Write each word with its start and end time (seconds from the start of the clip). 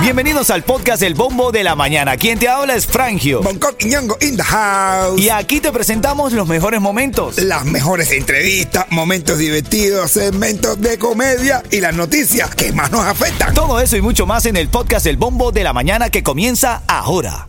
Bienvenidos 0.00 0.50
al 0.50 0.62
podcast 0.62 1.02
El 1.02 1.14
Bombo 1.14 1.50
de 1.50 1.64
la 1.64 1.74
Mañana. 1.74 2.16
Quien 2.16 2.38
te 2.38 2.48
habla 2.48 2.76
es 2.76 2.86
Frangio. 2.86 3.42
Bangkok 3.42 3.74
y 3.80 3.86
Ñongo 3.86 4.16
in 4.20 4.36
the 4.36 4.42
house. 4.42 5.20
Y 5.20 5.30
aquí 5.30 5.60
te 5.60 5.72
presentamos 5.72 6.32
los 6.32 6.46
mejores 6.46 6.80
momentos. 6.80 7.38
Las 7.38 7.64
mejores 7.64 8.12
entrevistas, 8.12 8.86
momentos 8.90 9.38
divertidos, 9.38 10.12
segmentos 10.12 10.80
de 10.80 10.96
comedia 10.98 11.62
y 11.70 11.80
las 11.80 11.94
noticias 11.94 12.54
que 12.54 12.72
más 12.72 12.92
nos 12.92 13.04
afectan. 13.04 13.52
Todo 13.52 13.80
eso 13.80 13.96
y 13.96 14.00
mucho 14.00 14.26
más 14.26 14.46
en 14.46 14.56
el 14.56 14.68
podcast 14.68 15.06
El 15.06 15.16
Bombo 15.16 15.50
de 15.50 15.64
la 15.64 15.72
Mañana 15.72 16.08
que 16.08 16.22
comienza 16.22 16.82
ahora. 16.86 17.48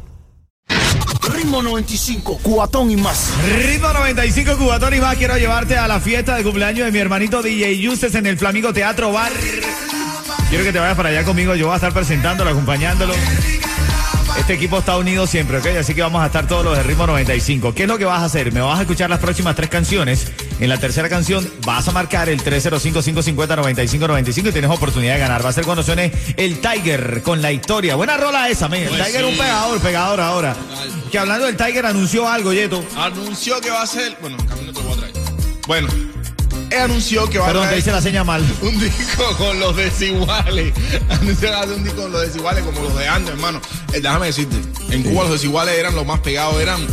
Ritmo 1.34 1.62
95, 1.62 2.40
cuatón 2.42 2.90
y 2.90 2.96
más. 2.96 3.32
Ritmo 3.68 3.94
95 3.94 4.58
Cubatón 4.58 4.94
y 4.94 5.00
más. 5.00 5.18
Quiero 5.18 5.38
llevarte 5.38 5.78
a 5.78 5.88
la 5.88 6.00
fiesta 6.00 6.36
de 6.36 6.44
cumpleaños 6.44 6.86
de 6.86 6.92
mi 6.92 7.00
hermanito 7.00 7.42
DJ 7.44 7.78
Yuses 7.78 8.16
en 8.16 8.26
el 8.26 8.38
Flamingo 8.38 8.74
Teatro 8.74 9.12
Bar. 9.12 9.32
Quiero 10.50 10.64
que 10.64 10.72
te 10.72 10.80
vayas 10.80 10.96
para 10.96 11.10
allá 11.10 11.24
conmigo. 11.24 11.56
Yo 11.56 11.66
voy 11.66 11.74
a 11.74 11.78
estar 11.78 11.94
presentándolo, 11.94 12.50
acompañándolo. 12.50 13.14
Este 14.38 14.54
equipo 14.54 14.78
está 14.80 14.98
unido 14.98 15.26
siempre, 15.28 15.58
¿ok? 15.58 15.66
Así 15.80 15.94
que 15.96 16.02
vamos 16.02 16.22
a 16.22 16.28
estar 16.28 16.48
todos 16.48 16.64
los 16.64 16.78
de 16.78 16.84
ritmo 16.84 17.08
95. 17.08 17.74
¿Qué 17.74 17.84
es 17.84 17.90
lo 17.90 17.98
que 17.98 18.06
vas 18.06 18.22
a 18.22 18.26
hacer? 18.26 18.54
Me 18.54 18.62
vas 18.62 18.78
a 18.78 18.82
escuchar 18.84 19.10
las 19.10 19.20
próximas 19.20 19.56
tres 19.56 19.70
canciones. 19.70 20.32
En 20.60 20.70
la 20.70 20.78
tercera 20.78 21.10
canción 21.10 21.48
vas 21.66 21.88
a 21.88 21.92
marcar 21.92 22.30
el 22.30 22.42
305-550-9595 22.44 24.50
y 24.50 24.52
tienes 24.52 24.70
oportunidad 24.72 25.16
de 25.16 25.20
ganar. 25.20 25.44
Va 25.44 25.50
a 25.50 25.54
ser 25.54 25.66
cuando 25.66 25.82
suene 25.84 26.12
el 26.38 26.60
Tiger 26.62 27.24
con 27.24 27.42
la 27.42 27.52
historia. 27.52 27.96
Buena 27.96 28.16
rola 28.16 28.48
esa, 28.48 28.70
men. 28.70 28.84
El 28.84 28.90
Pues 28.90 29.06
Tiger 29.06 29.22
sí. 29.22 29.28
un 29.32 29.38
pegador, 29.38 29.80
pegador 29.80 30.22
ahora. 30.22 30.56
Que 31.12 31.18
hablando 31.18 31.48
del 31.48 31.58
Tiger 31.58 31.88
anunció 31.88 32.30
algo, 32.30 32.54
Yeto. 32.54 32.84
Anunció 32.96 33.60
que 33.60 33.72
va 33.72 33.82
a 33.82 33.88
ser. 33.88 34.16
Bueno, 34.22 34.38
en 34.40 34.46
camino 34.46 34.72
te 34.72 34.80
lo 34.82 34.86
voy 34.88 34.98
a 34.98 35.00
traer. 35.00 35.14
Bueno, 35.68 35.88
anunció 36.76 37.30
que 37.30 37.40
va 37.40 37.48
Perdón, 37.48 37.64
a 37.64 37.66
te 37.66 37.70
traer 37.70 37.80
hice 37.80 37.92
la 37.92 38.02
seña 38.02 38.24
mal. 38.24 38.44
un 38.62 38.80
disco 38.80 39.24
con 39.38 39.60
los 39.60 39.76
desiguales. 39.76 40.74
Anunció 41.10 41.50
un 41.76 41.84
disco 41.84 42.02
con 42.02 42.12
los 42.12 42.22
desiguales 42.22 42.64
como 42.64 42.82
los 42.82 42.96
de 42.98 43.08
antes, 43.08 43.32
hermano. 43.34 43.62
Eh, 43.94 44.02
déjame 44.02 44.28
decirte, 44.28 44.58
en 44.90 45.04
Cuba 45.04 45.24
los 45.24 45.34
desiguales 45.34 45.78
eran 45.78 45.96
los 45.96 46.06
más 46.06 46.20
pegados, 46.20 46.60
eran 46.62 46.86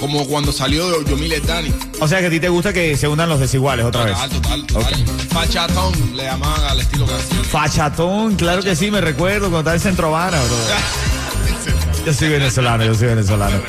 como 0.00 0.26
cuando 0.26 0.50
salió 0.52 1.00
Yomil 1.04 1.40
Dani. 1.46 1.72
O 2.00 2.08
sea 2.08 2.18
que 2.20 2.26
a 2.26 2.30
ti 2.30 2.40
te 2.40 2.48
gusta 2.48 2.72
que 2.72 2.96
se 2.96 3.06
unan 3.06 3.28
los 3.28 3.38
desiguales 3.38 3.86
otra 3.86 4.04
vez. 4.04 4.14
Total, 4.14 4.66
total, 4.66 4.66
total. 4.66 4.94
Fachatón 5.30 6.16
le 6.16 6.24
llamaban 6.24 6.64
al 6.64 6.80
estilo 6.80 7.06
canción. 7.06 7.44
Fachatón, 7.44 8.34
claro 8.34 8.62
que 8.62 8.74
sí, 8.74 8.90
me 8.90 9.00
recuerdo 9.00 9.42
cuando 9.50 9.60
estaba 9.60 9.74
en 9.76 9.80
Centro 9.80 10.08
Habana, 10.08 10.38
bro. 10.42 10.56
Yo 12.04 12.12
soy 12.12 12.30
venezolano, 12.30 12.84
yo 12.84 12.96
soy 12.96 13.06
venezolano. 13.06 13.60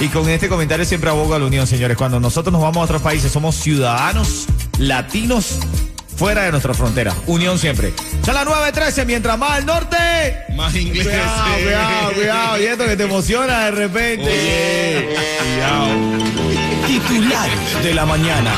Y 0.00 0.06
con 0.06 0.28
este 0.28 0.48
comentario 0.48 0.84
siempre 0.84 1.10
abogo 1.10 1.34
a 1.34 1.40
la 1.40 1.46
unión, 1.46 1.66
señores. 1.66 1.96
Cuando 1.96 2.20
nosotros 2.20 2.52
nos 2.52 2.62
vamos 2.62 2.76
a 2.76 2.84
otros 2.84 3.02
países, 3.02 3.32
somos 3.32 3.56
ciudadanos 3.56 4.46
latinos 4.78 5.58
fuera 6.16 6.42
de 6.42 6.50
nuestra 6.50 6.74
frontera. 6.74 7.14
Unión 7.26 7.58
siempre. 7.58 7.92
Son 8.24 8.34
las 8.34 8.46
9.13, 8.46 9.06
mientras 9.06 9.38
más 9.38 9.52
al 9.52 9.66
norte. 9.66 9.96
Más 10.54 10.74
inglés. 10.74 11.06
Cuidado, 11.06 11.54
cuidado, 11.62 12.12
cuidado. 12.12 12.60
Y 12.60 12.64
esto 12.64 12.86
que 12.86 12.96
te 12.96 13.04
emociona 13.04 13.66
de 13.66 13.70
repente. 13.72 14.28
Oye, 14.28 15.16
Titulares 16.86 17.82
de 17.82 17.94
la 17.94 18.06
mañana. 18.06 18.52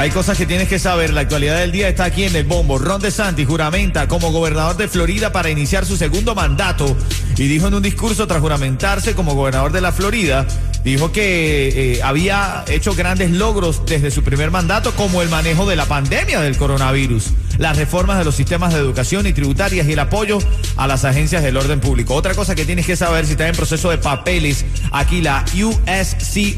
Hay 0.00 0.08
cosas 0.08 0.38
que 0.38 0.46
tienes 0.46 0.66
que 0.66 0.78
saber. 0.78 1.12
La 1.12 1.20
actualidad 1.20 1.58
del 1.58 1.72
día 1.72 1.86
está 1.86 2.04
aquí 2.04 2.24
en 2.24 2.34
el 2.34 2.44
bombo. 2.44 2.78
Ron 2.78 3.02
DeSantis 3.02 3.46
juramenta 3.46 4.08
como 4.08 4.32
gobernador 4.32 4.78
de 4.78 4.88
Florida 4.88 5.30
para 5.30 5.50
iniciar 5.50 5.84
su 5.84 5.98
segundo 5.98 6.34
mandato 6.34 6.96
y 7.36 7.48
dijo 7.48 7.68
en 7.68 7.74
un 7.74 7.82
discurso 7.82 8.26
tras 8.26 8.40
juramentarse 8.40 9.14
como 9.14 9.34
gobernador 9.34 9.72
de 9.72 9.82
la 9.82 9.92
Florida, 9.92 10.46
dijo 10.84 11.12
que 11.12 11.96
eh, 11.96 12.02
había 12.02 12.64
hecho 12.68 12.94
grandes 12.94 13.30
logros 13.30 13.84
desde 13.84 14.10
su 14.10 14.22
primer 14.22 14.50
mandato 14.50 14.92
como 14.92 15.20
el 15.20 15.28
manejo 15.28 15.66
de 15.66 15.76
la 15.76 15.84
pandemia 15.84 16.40
del 16.40 16.56
coronavirus, 16.56 17.26
las 17.60 17.76
reformas 17.76 18.18
de 18.18 18.24
los 18.24 18.34
sistemas 18.34 18.72
de 18.72 18.80
educación 18.80 19.26
y 19.26 19.34
tributarias 19.34 19.86
y 19.86 19.92
el 19.92 19.98
apoyo 19.98 20.38
a 20.76 20.86
las 20.86 21.04
agencias 21.04 21.42
del 21.42 21.58
orden 21.58 21.78
público. 21.78 22.14
Otra 22.14 22.34
cosa 22.34 22.54
que 22.54 22.64
tienes 22.64 22.86
que 22.86 22.96
saber 22.96 23.26
si 23.26 23.32
estás 23.32 23.50
en 23.50 23.54
proceso 23.54 23.90
de 23.90 23.98
papeles, 23.98 24.64
aquí 24.92 25.20
la 25.20 25.44
USCIS, 25.52 26.56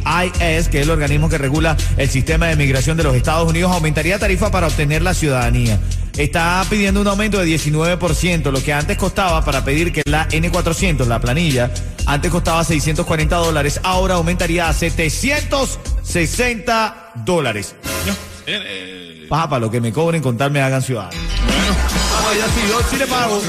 que 0.68 0.78
es 0.78 0.84
el 0.84 0.90
organismo 0.90 1.28
que 1.28 1.38
regula 1.38 1.76
el 1.96 2.08
sistema 2.08 2.46
de 2.46 2.54
migración 2.54 2.96
de 2.96 3.02
los 3.02 3.16
Estados 3.16 3.50
Unidos, 3.50 3.72
aumentaría 3.72 4.20
tarifa 4.20 4.52
para 4.52 4.68
obtener 4.68 5.02
la 5.02 5.12
ciudadanía. 5.12 5.80
Está 6.16 6.64
pidiendo 6.70 7.00
un 7.00 7.08
aumento 7.08 7.40
de 7.40 7.46
19%, 7.46 8.52
lo 8.52 8.62
que 8.62 8.72
antes 8.72 8.96
costaba 8.96 9.44
para 9.44 9.64
pedir 9.64 9.92
que 9.92 10.02
la 10.04 10.28
N400, 10.28 11.04
la 11.06 11.20
planilla, 11.20 11.72
antes 12.06 12.30
costaba 12.30 12.62
640 12.62 13.36
dólares, 13.36 13.80
ahora 13.82 14.14
aumentaría 14.14 14.68
a 14.68 14.72
760 14.72 17.12
dólares. 17.24 17.74
Eh, 18.46 19.22
eh, 19.24 19.26
Paja, 19.28 19.48
para 19.48 19.60
lo 19.60 19.70
que 19.70 19.80
me 19.80 19.92
cobren, 19.92 20.22
contarme 20.22 20.60
hagan 20.60 20.82
ciudadano. 20.82 21.16
Ah, 21.16 22.32
ya 22.36 22.46
sí, 22.46 22.60
yo 22.68 22.80
sí 22.90 22.96
le 22.96 23.06
pago. 23.06 23.40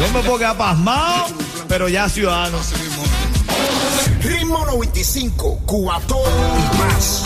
Yo 0.00 0.12
me 0.12 0.20
puedo 0.22 0.38
quedar 0.38 0.56
pasmado, 0.56 1.26
pero 1.68 1.88
ya 1.88 2.08
ciudadano. 2.08 2.58
Ritmo 4.22 4.64
95, 4.66 5.62
cuatón 5.66 6.18
y 6.18 6.78
más. 6.78 7.24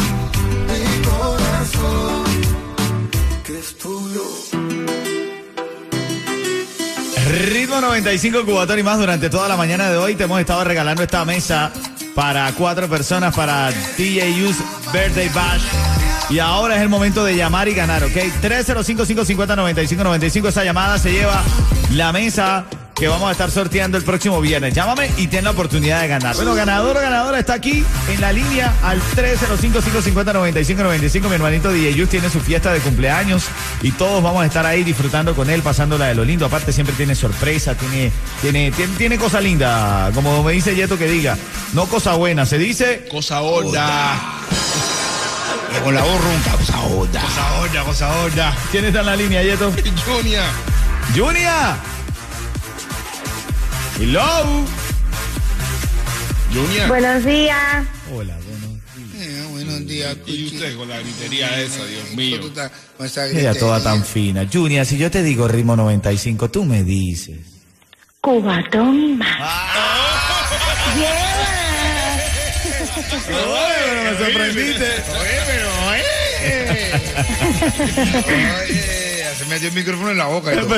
Ritmo 7.46 7.80
95 7.80 8.44
Cubatón 8.44 8.78
y 8.78 8.82
más 8.82 8.98
durante 8.98 9.30
toda 9.30 9.48
la 9.48 9.56
mañana 9.56 9.90
de 9.90 9.96
hoy 9.96 10.14
te 10.14 10.24
hemos 10.24 10.40
estado 10.40 10.64
regalando 10.64 11.02
esta 11.02 11.24
mesa 11.24 11.72
para 12.14 12.52
cuatro 12.52 12.88
personas 12.88 13.34
para 13.34 13.70
DJU's 13.70 14.56
Birthday 14.92 15.28
Bash. 15.30 16.01
Y 16.30 16.38
ahora 16.38 16.76
es 16.76 16.82
el 16.82 16.88
momento 16.88 17.24
de 17.24 17.34
llamar 17.36 17.68
y 17.68 17.74
ganar, 17.74 18.04
¿ok? 18.04 18.16
305-550-9595. 18.42 20.48
Esa 20.48 20.64
llamada 20.64 20.98
se 20.98 21.12
lleva 21.12 21.42
la 21.90 22.12
mesa 22.12 22.64
que 22.94 23.08
vamos 23.08 23.28
a 23.28 23.32
estar 23.32 23.50
sorteando 23.50 23.98
el 23.98 24.04
próximo 24.04 24.40
viernes. 24.40 24.72
Llámame 24.74 25.10
y 25.16 25.26
ten 25.26 25.42
la 25.44 25.50
oportunidad 25.50 26.02
de 26.02 26.08
ganar. 26.08 26.36
Bueno, 26.36 26.54
ganador 26.54 26.96
o 26.96 27.00
ganadora 27.00 27.38
está 27.38 27.54
aquí 27.54 27.84
en 28.08 28.20
la 28.20 28.32
línea 28.32 28.74
al 28.82 29.02
305-550-9595. 29.02 31.28
Mi 31.28 31.34
hermanito 31.34 31.72
DJ 31.72 31.94
Yus 31.94 32.08
tiene 32.08 32.30
su 32.30 32.38
fiesta 32.40 32.72
de 32.72 32.80
cumpleaños 32.80 33.44
y 33.82 33.90
todos 33.92 34.20
vamos 34.22 34.42
a 34.42 34.46
estar 34.46 34.64
ahí 34.66 34.84
disfrutando 34.84 35.34
con 35.34 35.50
él, 35.50 35.62
pasándola 35.62 36.06
de 36.06 36.14
lo 36.14 36.24
lindo. 36.24 36.46
Aparte 36.46 36.72
siempre 36.72 36.94
tiene 36.94 37.16
sorpresa, 37.16 37.74
tiene, 37.74 38.12
tiene, 38.40 38.70
tiene, 38.70 38.94
tiene 38.96 39.18
cosa 39.18 39.40
linda. 39.40 40.12
Como 40.14 40.44
me 40.44 40.52
dice 40.52 40.74
Yeto 40.74 40.96
que 40.96 41.08
diga, 41.08 41.36
no 41.72 41.86
cosa 41.86 42.14
buena, 42.14 42.46
se 42.46 42.58
dice... 42.58 43.08
cosa 43.10 43.40
horda. 43.40 44.38
Con 45.80 45.94
la 45.94 46.02
voz 46.02 46.20
ronca, 46.22 46.52
cosa 46.52 46.80
oda. 46.80 47.20
Cosa 47.22 47.60
horda, 47.60 47.84
cosa 47.84 48.20
horda. 48.20 48.56
¿Quién 48.70 48.84
está 48.84 49.00
en 49.00 49.06
la 49.06 49.16
línea, 49.16 49.42
Yeto? 49.42 49.72
Junior. 50.06 50.44
Junior. 51.14 51.76
Hello. 53.98 54.64
Junior. 56.52 56.88
Buenos 56.88 57.24
días. 57.24 57.84
Hola, 58.14 58.36
bueno. 58.48 58.80
Eh, 59.18 59.46
buenos 59.50 59.86
días, 59.86 60.16
Y 60.26 60.46
usted 60.46 60.76
con 60.76 60.88
la 60.88 60.98
gritería 61.00 61.60
esa, 61.60 61.84
Dios 61.84 62.10
mío. 62.14 62.40
Con 62.96 63.06
esa 63.06 63.26
Ella 63.26 63.54
toda 63.54 63.82
tan 63.82 64.04
fina. 64.04 64.46
Junior, 64.52 64.86
si 64.86 64.98
yo 64.98 65.10
te 65.10 65.22
digo 65.22 65.48
ritmo 65.48 65.74
95, 65.74 66.50
tú 66.50 66.64
me 66.64 66.84
dices. 66.84 67.38
Cubatón 68.20 69.18
más. 72.96 73.28
me 73.28 74.24
sorprendiste. 74.24 74.84
Oye, 74.84 75.40
pero, 75.46 75.68
oye. 75.88 76.02
Oye, 78.62 79.24
se 79.38 79.44
metió 79.46 79.68
el 79.68 79.74
micrófono 79.74 80.10
en 80.10 80.18
la 80.18 80.26
boca 80.26 80.52
y 80.52 80.56
todo. 80.60 80.74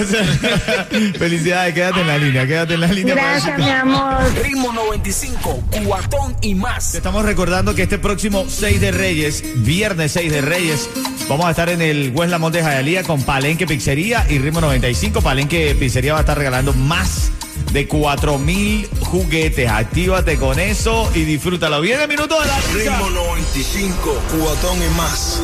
Felicidades, 1.19 1.75
quédate 1.75 2.01
en 2.01 2.07
la 2.07 2.19
línea, 2.19 2.47
quédate 2.47 2.75
en 2.75 2.81
la 2.81 2.87
línea. 2.89 3.15
para 3.15 3.31
Gracias, 3.33 3.59
mi 3.59 3.71
amor. 3.71 4.23
Ritmo 4.43 4.73
95, 4.73 5.63
cuatón 5.85 6.37
y 6.41 6.55
más. 6.55 6.93
Te 6.93 6.99
estamos 6.99 7.25
recordando 7.25 7.75
que 7.75 7.83
este 7.83 7.99
próximo 7.99 8.47
6 8.49 8.81
de 8.81 8.91
Reyes, 8.93 9.43
viernes 9.57 10.13
6 10.13 10.31
de 10.33 10.41
Reyes, 10.41 10.89
vamos 11.29 11.47
a 11.47 11.51
estar 11.51 11.69
en 11.69 11.83
el 11.83 12.13
West 12.15 12.31
Lamont 12.31 12.55
de 12.55 12.63
Jayalía 12.63 13.03
con 13.03 13.23
Palenque 13.23 13.67
Pizzería 13.67 14.27
y 14.29 14.39
Ritmo 14.39 14.61
95. 14.61 15.21
Palenque 15.23 15.75
Pizzería 15.79 16.13
va 16.13 16.19
a 16.21 16.23
estar 16.23 16.37
regalando 16.39 16.73
más 16.75 17.31
de 17.75 17.89
4 17.89 18.39
mil 18.39 18.89
juguetes. 19.01 19.69
Actívate 19.69 20.39
con 20.39 20.59
eso 20.61 21.11
y 21.13 21.25
disfrútalo. 21.25 21.81
Viene 21.81 22.07
minuto 22.07 22.41
de 22.41 22.47
la 22.47 22.57
risa. 22.73 22.97
Ritmo 22.99 23.11
95, 23.11 24.23
cuatón 24.39 24.79
y 24.81 24.89
más. 24.97 25.41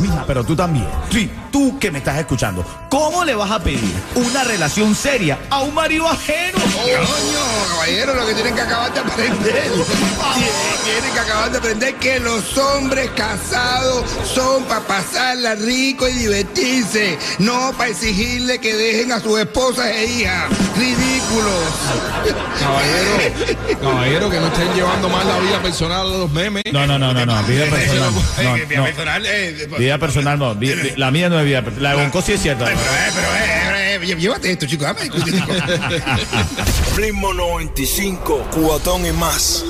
Mija, 0.00 0.24
pero 0.26 0.42
tú 0.44 0.56
también. 0.56 0.86
Sí, 1.10 1.30
tú 1.52 1.78
que 1.78 1.90
me 1.92 1.98
estás 1.98 2.18
escuchando. 2.18 2.64
¿Cómo 2.90 3.24
le 3.24 3.34
vas 3.36 3.50
a 3.52 3.60
pedir 3.62 3.94
una 4.16 4.42
relación 4.42 4.94
seria 4.94 5.38
a 5.50 5.60
un 5.60 5.72
marido 5.72 6.08
ajeno? 6.08 6.58
Coño, 6.58 6.98
caballero, 7.70 8.14
lo 8.14 8.26
que 8.26 8.34
tienen 8.34 8.54
que 8.56 8.60
acabar 8.60 8.92
de 8.92 9.00
aprender. 9.00 9.70
Tienen- 10.84 11.12
que 11.12 11.20
acabar 11.20 11.50
de 11.50 11.58
aprender 11.58 11.94
que 11.96 12.18
los 12.20 12.56
hombres 12.58 13.10
casados 13.16 14.04
son 14.34 14.64
para 14.64 14.80
pasarla 14.86 15.54
rico 15.54 16.06
y 16.08 16.12
divertirse, 16.12 17.18
no 17.38 17.72
para 17.76 17.90
exigirle 17.90 18.58
que 18.58 18.74
dejen 18.74 19.12
a 19.12 19.20
sus 19.20 19.38
esposas 19.38 19.86
e 19.86 20.06
hijas. 20.06 20.44
Ridículos. 20.76 21.67
Caballero, 22.58 23.78
caballero, 23.80 24.30
que 24.30 24.40
no 24.40 24.46
estén 24.48 24.74
llevando 24.74 25.08
mal 25.08 25.26
la 25.26 25.38
vida 25.38 25.62
personal 25.62 26.00
a 26.00 26.04
los 26.04 26.30
memes. 26.30 26.64
No, 26.72 26.86
no, 26.86 26.98
no, 26.98 27.12
no, 27.14 27.24
no. 27.26 27.42
Vida 27.44 27.66
personal. 27.70 28.12
No, 28.42 28.56
Eh, 28.56 28.66
mi 28.68 28.76
no. 28.76 28.84
personal, 28.84 29.26
eh, 29.26 29.68
Vida 29.78 29.98
personal 29.98 30.38
no. 30.38 30.56
La 30.96 31.10
mía 31.10 31.28
no 31.28 31.38
es 31.40 31.44
vida 31.46 31.62
personal. 31.62 31.82
La 31.82 31.90
de 31.90 31.96
Bonco 32.02 32.22
sí 32.22 32.32
es 32.32 32.42
cierta. 32.42 32.64
Pero, 32.66 32.78
eh, 32.78 33.12
pero, 33.14 33.28
eh, 33.76 34.00
llé- 34.02 34.18
llévate 34.18 34.52
esto, 34.52 34.66
chicos. 34.66 34.86
Dame 34.86 35.02
discutir. 35.02 35.34
Ritmo 36.96 37.32
95, 37.32 38.46
cubatón 38.50 39.06
y 39.06 39.12
más. 39.12 39.64